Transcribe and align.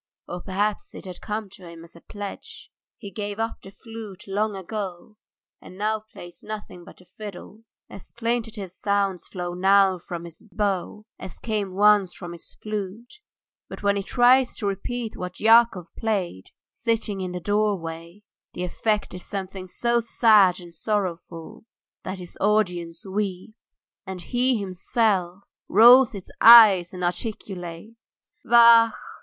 Or 0.27 0.41
perhaps 0.41 0.95
it 0.95 1.05
had 1.05 1.21
come 1.21 1.47
to 1.51 1.67
him 1.69 1.83
as 1.83 1.95
a 1.95 2.01
pledge. 2.01 2.71
He 2.97 3.11
gave 3.11 3.37
up 3.39 3.61
the 3.61 3.69
flute 3.69 4.23
long 4.27 4.55
ago, 4.55 5.17
and 5.61 5.77
now 5.77 5.99
plays 6.11 6.41
nothing 6.43 6.83
but 6.83 6.97
the 6.97 7.05
fiddle. 7.19 7.65
As 7.87 8.11
plaintive 8.11 8.71
sounds 8.71 9.27
flow 9.27 9.53
now 9.53 9.99
from 9.99 10.23
his 10.25 10.41
bow, 10.51 11.05
as 11.19 11.37
came 11.37 11.75
once 11.75 12.15
from 12.15 12.31
his 12.31 12.51
flute, 12.63 13.19
but 13.69 13.83
when 13.83 13.95
he 13.95 14.01
tries 14.01 14.57
to 14.57 14.65
repeat 14.65 15.15
what 15.15 15.39
Yakov 15.39 15.85
played, 15.95 16.45
sitting 16.71 17.21
in 17.21 17.31
the 17.31 17.39
doorway, 17.39 18.23
the 18.55 18.63
effect 18.63 19.13
is 19.13 19.23
something 19.23 19.67
so 19.67 19.99
sad 19.99 20.59
and 20.59 20.73
sorrowful 20.73 21.63
that 22.03 22.17
his 22.17 22.35
audience 22.41 23.05
weep, 23.05 23.53
and 24.07 24.23
he 24.23 24.57
himself 24.57 25.43
rolls 25.69 26.13
his 26.13 26.31
eyes 26.41 26.91
and 26.91 27.03
articulates 27.03 28.23
"Vachhh! 28.43 28.95